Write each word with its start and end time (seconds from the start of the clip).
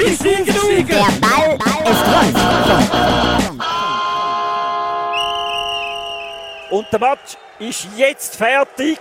Der 0.00 0.06
Ball 0.06 1.58
ist 1.84 2.04
rund. 2.06 2.36
Und 6.70 6.86
der 6.90 6.98
Match 7.00 7.36
ist 7.58 7.86
jetzt 7.96 8.36
fertig. 8.36 8.98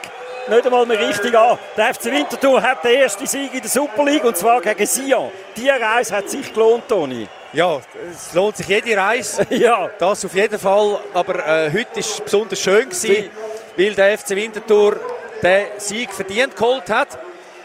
Nicht 0.49 0.65
einmal 0.65 0.85
mehr 0.85 0.99
richtig 1.07 1.37
an. 1.37 1.57
Der 1.77 1.93
FC 1.93 2.05
Winterthur 2.05 2.61
hat 2.61 2.83
den 2.83 2.95
ersten 2.99 3.25
Sieg 3.27 3.53
in 3.53 3.61
der 3.61 3.69
Super 3.69 4.03
League 4.03 4.25
und 4.25 4.35
zwar 4.35 4.59
gegen 4.59 4.85
Sion. 4.85 5.31
Die 5.55 5.69
Reise 5.69 6.17
hat 6.17 6.29
sich 6.29 6.51
gelohnt, 6.51 6.87
Toni. 6.89 7.27
Ja, 7.53 7.79
es 8.11 8.33
lohnt 8.33 8.57
sich 8.57 8.67
jede 8.67 8.97
Reise. 8.97 9.47
ja. 9.51 9.89
Das 9.99 10.25
auf 10.25 10.35
jeden 10.35 10.59
Fall. 10.59 10.99
Aber 11.13 11.35
äh, 11.47 11.71
heute 11.71 11.91
war 11.91 11.97
es 11.97 12.19
besonders 12.19 12.59
schön, 12.59 12.89
gewesen, 12.89 13.29
weil 13.77 13.93
der 13.93 14.17
FC 14.17 14.31
Winterthur 14.31 14.99
den 15.41 15.67
Sieg 15.77 16.11
verdient 16.11 16.57
geholt 16.57 16.89
hat. 16.89 17.17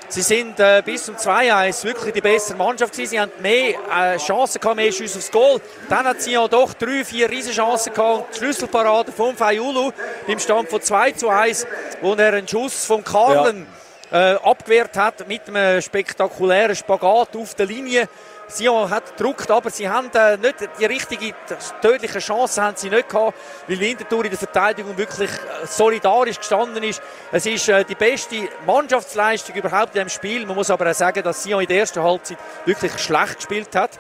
Sie 0.09 0.23
sind 0.23 0.61
äh, 0.61 0.83
bis 0.85 1.05
zum 1.05 1.17
2-1 1.17 1.85
wirklich 1.85 2.15
die 2.15 2.21
bessere 2.21 2.57
Mannschaft 2.57 2.93
gewesen. 2.93 3.11
Sie 3.11 3.21
haben 3.21 3.33
mehr 3.41 3.75
äh, 3.91 4.17
Chancen 4.19 4.61
gehabt, 4.61 4.77
mehr 4.77 4.93
Schüsse 4.93 5.19
aufs 5.19 5.31
Goal. 5.31 5.61
Dann 5.89 6.05
hat 6.05 6.23
sie 6.23 6.33
ja 6.33 6.47
doch 6.47 6.75
drei, 6.75 7.05
vier 7.05 7.29
Riesenchancen 7.31 7.93
gehabt. 7.93 8.19
Und 8.19 8.27
die 8.35 8.39
Schlüsselparade 8.39 9.13
von 9.13 9.37
Fayulu 9.37 9.91
im 10.27 10.39
Stand 10.39 10.69
von 10.69 10.81
2 10.81 11.13
zu 11.13 11.29
1, 11.29 11.67
wo 12.01 12.15
er 12.15 12.35
einen 12.35 12.47
Schuss 12.47 12.85
von 12.85 13.03
Karlen 13.03 13.67
äh, 14.13 14.35
abgewehrt 14.35 14.97
hat 14.97 15.27
mit 15.27 15.49
einem 15.49 15.81
spektakulären 15.81 16.77
Spagat 16.77 17.37
auf 17.37 17.55
der 17.55 17.67
Linie. 17.67 18.09
Sion 18.49 18.91
hat 18.91 19.17
gedruckt, 19.17 19.51
aber 19.51 19.71
sie 19.71 19.89
haben 19.89 20.11
äh, 20.15 20.37
nicht 20.37 20.57
die 20.79 20.85
richtige 20.85 21.35
tödliche 21.81 22.19
Chance 22.19 22.63
haben 22.63 22.77
sie 22.77 22.91
nicht 22.91 23.09
gehabt, 23.09 23.35
weil 23.67 23.81
Winterthur 23.81 24.25
in 24.25 24.31
der 24.31 24.39
Verteidigung 24.39 24.97
wirklich 24.97 25.31
äh, 25.31 25.67
solidarisch 25.67 26.39
gestanden 26.39 26.83
ist. 26.83 27.01
Es 27.33 27.47
ist 27.47 27.69
äh, 27.69 27.85
die 27.85 27.95
beste 27.95 28.37
Mannschaftsleistung 28.67 29.55
überhaupt 29.57 29.95
in 29.97 30.05
diesem 30.05 30.09
Spiel. 30.09 30.47
Man 30.47 30.57
muss 30.57 30.71
aber 30.71 30.91
auch 30.91 30.95
sagen, 30.95 31.23
dass 31.23 31.43
Sion 31.43 31.61
in 31.63 31.67
der 31.69 31.79
ersten 31.79 32.03
Halbzeit 32.03 32.39
wirklich 32.65 32.93
schlecht 32.99 33.37
gespielt 33.37 33.75
hat. 33.75 33.91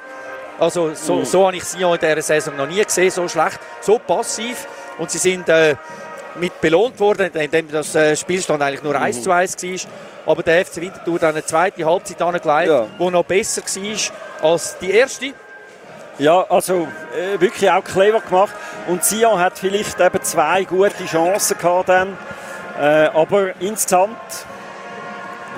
Also 0.58 0.94
so, 0.94 1.16
Mhm. 1.16 1.24
so 1.24 1.46
habe 1.46 1.56
ich 1.56 1.64
Sion 1.64 1.94
in 1.94 2.00
dieser 2.00 2.22
Saison 2.22 2.56
noch 2.56 2.66
nie 2.68 2.84
gesehen, 2.84 3.10
so 3.10 3.26
schlecht, 3.28 3.58
so 3.80 3.98
passiv. 3.98 4.66
Und 4.98 5.10
sie 5.10 5.18
sind 5.18 5.48
äh, 5.48 5.74
mit 6.36 6.60
belohnt 6.60 6.98
worden, 7.00 7.30
indem 7.34 7.70
das 7.70 7.94
äh, 7.94 8.14
Spielstand 8.16 8.62
eigentlich 8.62 8.82
nur 8.82 8.94
1 9.00 9.22
zu 9.22 9.30
1 9.32 9.56
war. 9.62 9.90
Aber 10.32 10.42
der 10.42 10.64
FC 10.64 10.76
Winterthur 10.76 11.18
dann 11.18 11.30
eine 11.30 11.44
zweite 11.44 11.84
Halbzeit 11.84 12.22
angelegt, 12.22 12.68
Ja. 12.68 12.86
die 12.98 13.10
noch 13.10 13.24
besser 13.24 13.62
war 13.62 14.33
als 14.44 14.78
die 14.78 14.90
erste. 14.92 15.32
Ja, 16.18 16.42
also 16.48 16.86
äh, 17.16 17.40
wirklich 17.40 17.68
auch 17.70 17.82
clever 17.82 18.20
gemacht. 18.20 18.54
Und 18.86 19.02
Sion 19.02 19.38
hat 19.40 19.58
vielleicht 19.58 19.98
eben 19.98 20.22
zwei 20.22 20.62
gute 20.64 21.04
Chancen 21.06 21.58
gehabt 21.58 21.88
dann. 21.88 22.16
Äh, 22.80 23.08
aber 23.14 23.60
insgesamt, 23.60 24.16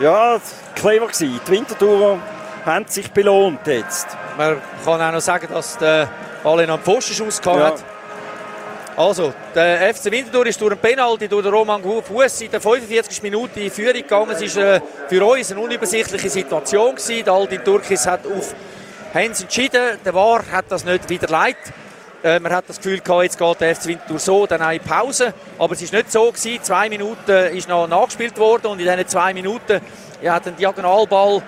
ja, 0.01 0.39
clever 0.75 1.07
gewesen. 1.07 1.41
Die 1.47 1.51
Winterthurer 1.51 2.19
haben 2.65 2.87
sich 2.87 3.11
belohnt 3.11 3.67
jetzt. 3.67 4.07
Man 4.39 4.57
kann 4.85 5.01
auch 5.03 5.13
noch 5.13 5.21
sagen, 5.21 5.49
dass 5.53 5.77
der 5.79 6.09
Ball 6.43 6.61
in 6.61 6.71
einen 6.71 6.83
Pfostenschuss 6.83 7.41
gehabt 7.41 7.59
Ja. 7.59 7.67
hat. 7.67 7.85
Also, 8.97 9.35
der 9.55 9.93
FC 9.95 10.11
Winterthur 10.11 10.47
ist 10.47 10.59
durch 10.59 10.73
einen 10.73 10.81
Penalty 10.81 11.29
durch 11.29 11.45
den 11.45 11.53
Roman 11.53 11.83
Fuß 11.83 12.41
in 12.41 12.51
der 12.51 12.63
45. 12.63 13.23
Minute 13.23 13.61
in 13.61 13.71
Führung 13.71 13.93
gegangen. 13.93 14.31
Es 14.31 14.57
war 14.57 14.65
äh, 14.65 14.81
für 15.07 15.23
uns 15.23 15.53
eine 15.53 15.61
unübersichtliche 15.61 16.31
Situation. 16.31 16.95
Gewesen. 16.95 17.25
Der 17.25 17.35
Aldin 17.35 17.63
Turkis 17.63 18.07
hat 18.07 18.21
auf 18.27 18.55
Hens 19.17 19.41
entschieden. 19.41 19.99
Der 20.05 20.15
War 20.15 20.45
hat 20.53 20.67
das 20.69 20.85
nicht 20.85 21.09
wieder 21.09 21.29
leid. 21.29 21.57
Äh, 22.23 22.39
man 22.39 22.53
hat 22.53 22.69
das 22.69 22.77
Gefühl 22.77 23.01
gehabt, 23.01 23.23
jetzt 23.23 23.39
geht 23.39 23.61
der 23.61 23.75
FC 23.75 23.87
Winterthur 23.87 24.19
so, 24.19 24.47
dann 24.47 24.61
eine 24.61 24.79
Pause. 24.79 25.33
Aber 25.59 25.73
es 25.73 25.91
war 25.91 25.99
nicht 25.99 26.13
so. 26.13 26.31
Gewesen. 26.31 26.63
Zwei 26.63 26.91
Minuten 26.91 27.31
ist 27.57 27.67
noch 27.67 27.89
nachgespielt 27.89 28.37
worden 28.39 28.67
und 28.67 28.79
in 28.79 28.85
diesen 28.85 29.09
zwei 29.09 29.33
Minuten 29.33 29.81
ja, 30.21 30.35
hat 30.35 30.47
ein 30.47 30.57
Diagonalball 30.57 31.43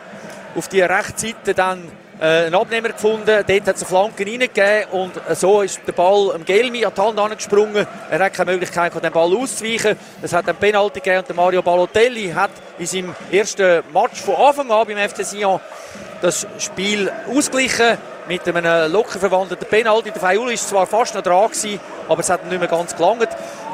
auf 0.57 0.69
die 0.69 0.81
rechte 0.81 1.21
Seite 1.29 1.53
dann 1.53 1.85
äh, 2.21 2.47
einen 2.47 2.55
Abnehmer 2.55 2.89
gefunden. 2.89 3.27
Dort 3.27 3.49
hat 3.49 3.77
es 3.77 3.83
eine 3.83 3.87
Flanke 3.87 4.25
reingegeben 4.25 4.91
und 4.93 5.17
äh, 5.29 5.35
so 5.35 5.61
ist 5.61 5.81
der 5.87 5.93
Ball 5.93 6.33
am 6.35 6.47
Gelmi 6.47 6.87
an 6.87 6.93
die 6.97 7.01
Hand 7.03 7.19
angesprungen. 7.19 7.87
Er 8.11 8.19
hat 8.19 8.33
keine 8.33 8.53
Möglichkeit, 8.53 8.95
den 8.95 9.13
Ball 9.13 9.37
auszuweichen. 9.37 9.99
Es 10.23 10.33
hat 10.33 10.49
einen 10.49 10.57
Penalty 10.57 11.01
gegeben 11.01 11.25
und 11.29 11.37
Mario 11.37 11.61
Balotelli 11.61 12.31
hat 12.31 12.51
in 12.79 12.87
seinem 12.87 13.15
ersten 13.31 13.83
Match 13.93 14.23
von 14.23 14.37
Anfang 14.37 14.71
an 14.71 14.87
beim 14.87 15.09
FC 15.09 15.23
Sion 15.23 15.61
das 16.21 16.47
Spiel 16.59 17.11
ausgleichen 17.29 17.99
mit 18.27 18.47
einem 18.47 18.93
locker 18.93 19.19
verwandelten 19.19 19.67
Penalty. 19.69 20.11
Der 20.11 20.21
Fayul 20.21 20.53
ist 20.53 20.69
zwar 20.69 20.87
fast 20.87 21.15
noch 21.15 21.23
dran 21.23 21.49
gewesen, 21.49 21.81
aber 22.09 22.21
es 22.21 22.31
hat 22.31 22.45
nicht 22.47 22.59
mehr 22.59 22.69
ganz 22.69 22.95
gelangt. 22.95 23.29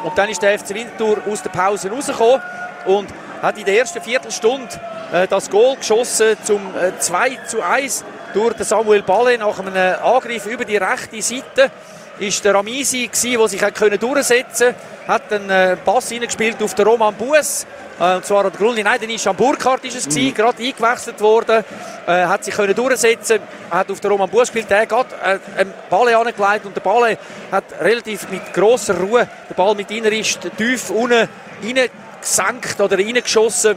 Und 0.04 0.16
dann 0.16 0.28
ist 0.28 0.42
der 0.42 0.58
FC 0.58 0.70
Winterthur 0.70 1.18
aus 1.30 1.42
der 1.42 1.50
Pause 1.50 1.90
rausgekommen 1.90 2.40
und 2.86 3.08
hat 3.42 3.58
in 3.58 3.64
der 3.64 3.78
ersten 3.78 4.00
Viertelstunde 4.00 4.68
äh, 5.12 5.26
das 5.26 5.50
Goal 5.50 5.76
geschossen 5.76 6.36
zum 6.44 6.60
äh, 6.76 6.98
2 6.98 7.38
zu 7.46 7.62
1 7.62 8.04
durch 8.32 8.56
Samuel 8.58 9.02
Balle 9.02 9.38
nach 9.38 9.58
einem 9.58 10.02
Angriff 10.02 10.46
über 10.46 10.64
die 10.64 10.76
rechte 10.76 11.20
Seite 11.22 11.70
ist 12.18 12.44
der 12.44 12.54
Ramisi 12.54 13.08
gsi, 13.08 13.36
der 13.36 13.48
sich 13.48 13.62
hat 13.62 13.74
können 13.74 13.98
durchsetzen, 13.98 14.74
hat 15.06 15.32
einen 15.32 15.50
äh, 15.50 15.76
Pass 15.76 16.08
hineingespielt 16.08 16.62
auf 16.62 16.74
den 16.74 16.86
Roman 16.86 17.14
Bues. 17.14 17.66
Äh, 17.98 18.16
und 18.16 18.24
zwar 18.24 18.44
an 18.44 18.50
der 18.50 18.58
Grundlinie, 18.58 18.84
nein, 18.84 19.00
dann 19.00 19.10
ist 19.10 19.26
am 19.26 19.36
Burkhardt 19.36 19.84
ist 19.84 19.96
es 19.96 20.08
gsi, 20.08 20.32
gerade 20.32 20.62
eingewechselt 20.62 21.20
worden, 21.20 21.64
äh, 22.06 22.24
hat 22.24 22.44
sich 22.44 22.54
können 22.54 22.74
durchsetzen, 22.74 23.40
hat 23.70 23.90
auf 23.90 24.00
den 24.00 24.10
Roman 24.10 24.30
Bues 24.30 24.52
gespielt, 24.52 24.70
der 24.70 24.80
hat 24.80 25.06
äh, 25.22 25.38
einen 25.60 25.74
Ball 25.90 26.14
angelegt 26.14 26.66
und 26.66 26.76
der 26.76 26.80
Ball 26.80 27.18
hat 27.50 27.64
relativ 27.80 28.28
mit 28.30 28.52
grosser 28.52 28.98
Ruhe 28.98 29.28
den 29.48 29.56
Ball 29.56 29.74
mit 29.74 29.90
Innerist 29.90 30.40
tief 30.56 30.90
unten 30.90 31.28
reingesenkt 31.62 32.80
oder 32.80 32.98
reingeschossen. 32.98 33.76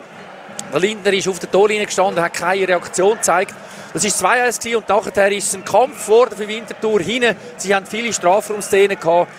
Der 0.71 0.79
Lindner 0.79 1.13
ist 1.13 1.27
auf 1.27 1.39
der 1.39 1.49
Torlinie 1.49 1.85
gestanden, 1.85 2.23
hat 2.23 2.33
keine 2.33 2.67
Reaktion 2.67 3.15
gezeigt. 3.15 3.53
Das 3.97 4.21
war 4.21 4.31
2-1 4.31 4.59
gewesen 4.59 4.75
und 4.75 4.89
nachher 4.89 5.31
ist 5.31 5.47
es 5.47 5.55
ein 5.55 5.65
Kampf 5.65 6.05
geworden 6.05 6.35
für 6.37 6.47
Winterthur 6.47 7.01
hinten. 7.01 7.35
Sie 7.57 7.73
haben 7.73 7.87
viele 7.87 8.13
Strafraumszenen 8.13 8.99
gehabt. 8.99 9.31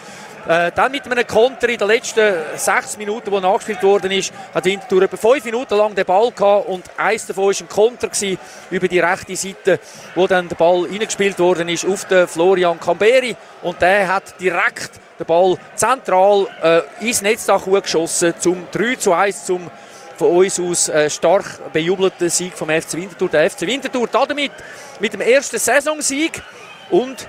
Äh, 0.49 0.73
dann 0.75 0.91
mit 0.91 1.09
einem 1.09 1.25
Konter 1.25 1.69
in 1.69 1.79
den 1.79 1.87
letzten 1.87 2.35
sechs 2.57 2.97
Minuten, 2.99 3.31
wo 3.31 3.39
nachgespielt 3.39 3.85
worden 3.85 4.11
ist, 4.11 4.33
hat 4.53 4.65
Winterthur 4.65 5.03
etwa 5.03 5.17
fünf 5.17 5.45
Minuten 5.45 5.77
lang 5.77 5.95
den 5.95 6.05
Ball 6.05 6.33
gehabt 6.33 6.67
und 6.67 6.83
eins 6.97 7.27
davon 7.27 7.45
war 7.45 7.55
ein 7.57 7.69
Konter 7.69 8.09
gewesen 8.09 8.37
über 8.73 8.89
die 8.89 8.99
rechte 8.99 9.37
Seite, 9.37 9.79
wo 10.17 10.27
dann 10.27 10.49
der 10.49 10.57
Ball 10.57 10.87
reingespielt 10.91 11.39
worden 11.39 11.69
ist 11.69 11.87
auf 11.87 12.07
den 12.07 12.27
Florian 12.27 12.81
Camberi 12.81 13.37
und 13.63 13.81
der 13.81 14.09
hat 14.13 14.41
direkt 14.41 14.91
den 15.21 15.27
Ball 15.27 15.57
zentral 15.77 16.49
äh, 16.63 17.07
ins 17.07 17.23
Netzdach 17.23 17.65
geschossen 17.65 18.35
zum 18.41 18.67
3 18.73 18.97
zu 18.97 19.13
1 19.13 19.45
zum 19.45 19.71
von 20.19 20.29
uns 20.37 20.59
aus 20.61 20.89
äh, 20.89 21.09
stark 21.09 21.73
bejubelten 21.73 22.29
Sieg 22.29 22.53
vom 22.55 22.69
FC 22.69 22.95
Winterthur. 22.95 23.29
Der 23.29 23.49
FC 23.51 23.63
Winterthur 23.63 24.09
damit 24.09 24.53
mit 25.01 25.13
dem 25.13 25.21
ersten 25.21 25.59
Saisonsieg 25.59 26.43
und 26.91 27.27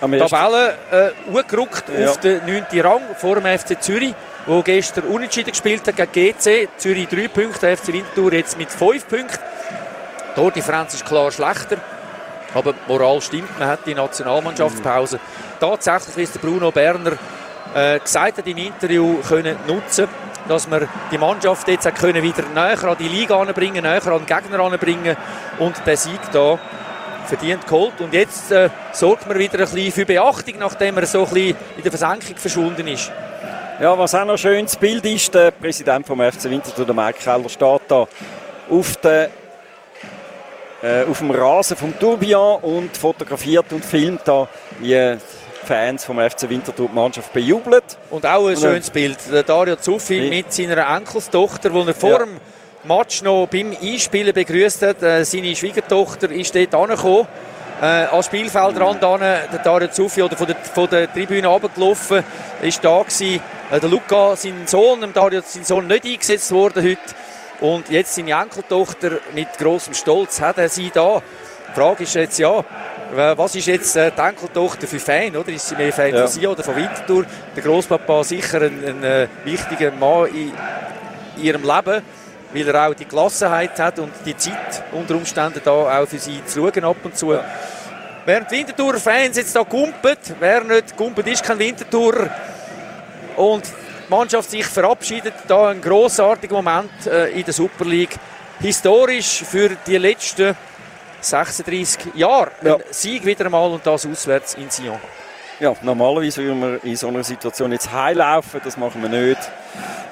Am 0.00 0.12
Tabelle 0.12 0.74
äh, 0.90 1.32
hochgerückt 1.32 1.84
Ja. 1.98 2.10
auf 2.10 2.20
den 2.20 2.44
9. 2.44 2.80
Rang 2.80 3.00
vor 3.16 3.40
dem 3.40 3.58
FC 3.58 3.80
Zürich, 3.82 4.14
wo 4.46 4.60
gestern 4.62 5.04
unentschieden 5.04 5.50
gespielt 5.50 5.86
hat 5.86 5.96
gegen 6.12 6.34
GC. 6.36 6.68
Zürich 6.76 7.08
3 7.08 7.28
Punkte, 7.28 7.60
der 7.60 7.76
FC 7.78 7.88
Winterthur 7.88 8.32
jetzt 8.34 8.58
mit 8.58 8.70
5 8.70 9.08
Punkten. 9.08 9.38
Die 10.30 10.34
Tordifferenz 10.34 10.94
ist 10.94 11.06
klar 11.06 11.30
schlechter. 11.30 11.78
Aber 12.52 12.72
die 12.72 12.78
Moral 12.86 13.20
stimmt, 13.20 13.58
man 13.58 13.66
hat 13.68 13.80
die 13.86 13.94
Nationalmannschaftspause 13.94 15.18
tatsächlich, 15.58 16.16
wie 16.16 16.22
es 16.22 16.32
der 16.32 16.40
Bruno 16.40 16.70
Berner 16.70 17.12
äh, 17.74 17.98
gesagt 17.98 18.38
hat 18.38 18.46
im 18.46 18.56
Interview, 18.58 19.18
können 19.26 19.56
nutzen 19.66 20.06
dass 20.48 20.70
wir 20.70 20.88
die 21.10 21.18
Mannschaft 21.18 21.68
jetzt 21.68 21.86
auch 21.86 21.94
können 21.94 22.22
wieder 22.22 22.44
näher 22.54 22.82
an 22.84 22.96
die 22.98 23.08
Liga 23.08 23.40
anbringen, 23.40 23.82
näher 23.82 24.06
an 24.06 24.24
den 24.24 24.26
Gegner 24.26 24.60
anbringen 24.60 25.16
und 25.58 25.74
den 25.86 25.96
Sieg 25.96 26.20
da 26.32 26.58
verdient 27.26 27.66
geholt. 27.66 28.00
Und 28.00 28.12
jetzt 28.12 28.52
äh, 28.52 28.68
sorgt 28.92 29.26
man 29.26 29.38
wieder 29.38 29.58
ein 29.58 29.64
bisschen 29.64 29.92
für 29.92 30.06
Beachtung, 30.06 30.54
nachdem 30.58 30.98
er 30.98 31.06
so 31.06 31.24
ein 31.26 31.32
bisschen 31.32 31.56
in 31.76 31.82
der 31.82 31.92
Versenkung 31.92 32.36
verschwunden 32.36 32.86
ist. 32.86 33.10
Ja, 33.80 33.98
was 33.98 34.14
auch 34.14 34.24
noch 34.24 34.34
ein 34.34 34.38
schönes 34.38 34.76
Bild 34.76 35.04
ist, 35.04 35.34
der 35.34 35.50
Präsident 35.50 36.06
vom 36.06 36.20
FC 36.20 36.44
Winterthur, 36.44 36.84
der 36.84 36.94
Mike 36.94 37.18
Keller, 37.18 37.48
steht 37.48 37.82
da 37.88 38.06
auf, 38.70 38.96
der, 38.98 39.30
äh, 40.82 41.04
auf 41.10 41.18
dem 41.18 41.30
Rasen 41.32 41.76
vom 41.76 41.98
Tourbillon 41.98 42.60
und 42.62 42.96
fotografiert 42.96 43.72
und 43.72 43.84
filmt 43.84 44.20
da, 44.24 44.46
wie 44.78 45.16
Fans 45.64 46.04
vom 46.04 46.18
FC 46.18 46.48
Winterthur 46.48 46.88
die 46.88 46.94
Mannschaft 46.94 47.32
bejubelt. 47.32 47.84
Und 48.10 48.26
auch 48.26 48.46
ein 48.46 48.54
Und, 48.54 48.60
schönes 48.60 48.90
Bild. 48.90 49.18
Der 49.32 49.42
Dario 49.42 49.76
Zuffi 49.76 50.20
Wie- 50.22 50.30
mit 50.30 50.52
seiner 50.52 50.94
Enkelstochter, 50.96 51.70
die 51.70 51.86
er 51.88 51.94
vor 51.94 52.10
Ja. 52.10 52.18
dem 52.18 52.40
Match 52.84 53.22
noch 53.22 53.46
beim 53.46 53.74
Einspielen 53.82 54.32
begrüßt 54.34 54.82
hat. 54.82 55.02
Äh, 55.02 55.24
seine 55.24 55.56
Schwiegertochter 55.56 56.30
ist 56.30 56.54
dort 56.54 56.74
angekommen. 56.74 57.26
Äh, 57.80 57.84
als 57.86 58.26
Spielfeldrand 58.26 59.02
an, 59.02 59.20
der 59.20 59.46
Dario 59.64 59.88
Zuffi 59.88 60.22
oder 60.22 60.36
von 60.36 60.46
der, 60.46 60.56
von 60.56 60.88
der 60.88 61.12
Tribüne 61.12 61.48
runtergelaufen, 61.48 62.22
ist 62.62 62.84
da 62.84 63.00
gewesen. 63.02 63.40
Äh, 63.70 63.80
der 63.80 63.88
Luca, 63.88 64.36
sein 64.36 64.62
Sohn, 64.66 65.00
dem 65.00 65.12
Dario, 65.12 65.40
sein 65.44 65.64
Sohn 65.64 65.86
nicht 65.86 66.04
eingesetzt 66.04 66.52
worden 66.52 66.84
heute. 66.84 67.00
Und 67.60 67.88
jetzt 67.88 68.14
seine 68.14 68.32
Enkeltochter 68.32 69.12
mit 69.34 69.48
großem 69.58 69.94
Stolz 69.94 70.40
hat 70.40 70.58
er 70.58 70.68
sie 70.68 70.90
da. 70.92 71.22
Die 71.74 71.80
Frage 71.80 72.04
ist 72.04 72.14
jetzt 72.14 72.38
ja, 72.38 72.58
äh, 72.60 73.36
was 73.36 73.54
ist 73.56 73.66
jetzt 73.66 73.96
äh, 73.96 74.12
die 74.16 74.20
Enkeltochter 74.20 74.86
für 74.86 75.00
Fan? 75.00 75.36
Oder? 75.36 75.48
Ist 75.48 75.68
sie 75.68 75.74
mehr 75.74 75.92
Fan 75.92 76.14
Ja. 76.14 76.20
von 76.22 76.28
sie 76.28 76.46
oder 76.46 76.62
von 76.62 76.76
Winterthur? 76.76 77.24
Der 77.56 77.62
Großpapa 77.64 78.22
sicher 78.22 78.62
ein, 78.62 78.84
ein 78.86 79.02
äh, 79.02 79.26
wichtiger 79.44 79.90
Mann 79.90 80.26
in 80.26 80.52
ihrem 81.42 81.62
Leben. 81.62 82.02
weil 82.54 82.68
er 82.68 82.88
auch 82.88 82.94
die 82.94 83.04
Gelassenheit 83.06 83.76
hat 83.80 83.98
und 83.98 84.12
die 84.24 84.36
Zeit 84.36 84.84
unter 84.92 85.16
Umständen 85.16 85.60
da 85.64 85.72
auch 85.72 86.06
für 86.06 86.18
sie 86.20 86.40
zu 86.46 86.60
schauen 86.60 86.84
ab 86.84 86.96
und 87.02 87.16
zu. 87.16 87.32
Ja. 87.32 87.44
Während 88.24 88.48
Winterthur-Fans 88.52 89.36
jetzt 89.36 89.56
da 89.56 89.62
gumpet, 89.64 90.20
wer 90.38 90.62
nicht 90.62 90.96
gumpet 90.96 91.26
ist, 91.26 91.42
kein 91.42 91.58
Winterthur 91.58 92.30
und 93.36 93.64
die 93.66 94.10
Mannschaft 94.10 94.48
sich 94.50 94.64
verabschiedet, 94.66 95.34
da 95.48 95.70
ein 95.70 95.80
großartiger 95.80 96.54
Moment 96.54 97.06
äh, 97.08 97.30
in 97.30 97.44
der 97.44 97.52
Super 97.52 97.84
League. 97.84 98.14
Historisch 98.60 99.42
für 99.42 99.70
die 99.84 99.98
letzten 99.98 100.54
36 101.24 102.14
Jahre. 102.14 102.50
Ja. 102.62 102.76
Ein 102.76 102.82
Sieg 102.90 103.24
wieder 103.24 103.46
einmal 103.46 103.70
und 103.70 103.86
das 103.86 104.06
auswärts 104.06 104.54
in 104.54 104.70
Sion. 104.70 104.98
Ja, 105.60 105.74
normalerweise 105.82 106.42
würden 106.42 106.60
wir 106.60 106.84
in 106.84 106.96
so 106.96 107.08
einer 107.08 107.22
Situation 107.22 107.70
jetzt 107.72 107.92
heilaufen, 107.92 108.60
das 108.64 108.76
machen 108.76 109.00
wir 109.02 109.08
nicht. 109.08 109.38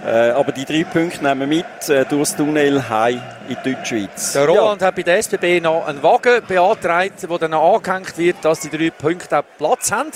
Äh, 0.05 0.31
aber 0.31 0.53
die 0.53 0.65
drei 0.65 0.85
Punkte 0.85 1.23
nehmen 1.23 1.41
wir 1.41 1.47
mit 1.47 1.89
äh, 1.89 2.05
durchs 2.05 2.35
Tunnel 2.35 2.89
heim 2.89 3.21
in 3.49 3.57
die 3.65 3.73
Deutschschweiz. 3.73 4.33
Der 4.33 4.47
Roland 4.47 4.81
ja. 4.81 4.89
hat 4.89 4.95
bei 4.97 5.03
der 5.03 5.19
SBB 5.19 5.61
noch 5.61 5.87
einen 5.87 6.03
Wagen 6.03 6.43
beantragt, 6.47 7.23
der 7.29 7.39
dann 7.39 7.55
angehängt 7.55 8.17
wird, 8.19 8.37
dass 8.43 8.61
die 8.61 8.71
drei 8.71 8.91
Punkte 8.91 9.39
auch 9.39 9.45
Platz 9.59 9.93
haben. 9.93 10.11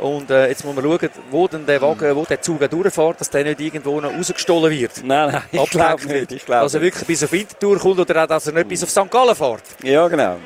Und 0.00 0.30
äh, 0.30 0.48
jetzt 0.48 0.64
muss 0.64 0.74
man 0.74 0.82
schauen, 0.82 1.10
wo 1.30 1.46
denn 1.46 1.66
der 1.66 1.82
Wagen, 1.82 2.16
wo 2.16 2.24
der 2.24 2.40
Zug 2.40 2.58
durchfährt, 2.70 3.20
dass 3.20 3.28
der 3.28 3.44
nicht 3.44 3.60
irgendwo 3.60 4.00
noch 4.00 4.10
rausgestohlen 4.10 4.70
wird. 4.72 5.04
Nein, 5.04 5.30
nein, 5.30 5.42
ich 5.52 5.70
glaube 5.70 6.06
nicht. 6.06 6.32
Ich 6.32 6.46
glaub 6.46 6.62
also 6.62 6.80
wirklich 6.80 7.06
bis 7.06 7.22
auf 7.22 7.32
Winterthur 7.32 7.78
kommt 7.78 8.00
oder 8.00 8.22
auch, 8.22 8.26
dass 8.26 8.46
er 8.46 8.54
nicht 8.54 8.68
bis 8.68 8.82
auf 8.82 8.88
St. 8.88 9.10
Gallen 9.10 9.34
fährt. 9.34 9.62
Ja, 9.82 10.08
genau. 10.08 10.36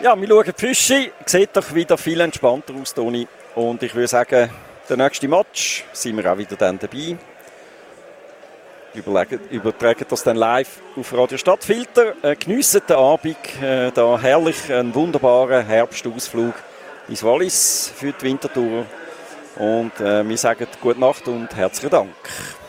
Ja, 0.00 0.20
wir 0.20 0.28
schauen 0.28 0.44
die 0.46 0.52
Fische. 0.66 1.12
Sieht 1.24 1.50
doch 1.52 1.72
wieder 1.72 1.96
viel 1.96 2.20
entspannter 2.20 2.74
aus, 2.74 2.92
Toni. 2.92 3.28
Und 3.54 3.80
ich 3.84 3.94
würde 3.94 4.08
sagen, 4.08 4.50
der 4.88 4.96
nächste 4.96 5.28
Match 5.28 5.84
sind 5.92 6.16
wir 6.16 6.32
auch 6.32 6.36
wieder 6.36 6.56
dann 6.56 6.76
dabei. 6.76 7.16
Überlegen, 8.94 9.40
übertragen 9.50 10.06
das 10.08 10.24
dann 10.24 10.36
live 10.36 10.80
auf 10.96 11.12
Radio 11.12 11.38
Stadtfilter. 11.38 12.14
Äh, 12.22 12.34
geniessen 12.34 12.82
den 12.88 12.96
Abend. 12.96 13.36
Äh, 13.62 13.92
da 13.92 14.18
herrlich, 14.20 14.72
einen 14.72 14.92
wunderbaren 14.92 15.64
Herbstausflug 15.64 16.54
ins 17.08 17.22
Wallis 17.22 17.92
für 17.94 18.12
die 18.12 18.22
Wintertour. 18.22 18.86
Und 19.56 20.00
äh, 20.00 20.28
wir 20.28 20.38
sagen 20.38 20.66
gute 20.80 21.00
Nacht 21.00 21.28
und 21.28 21.54
herzlichen 21.54 21.90
Dank. 21.90 22.63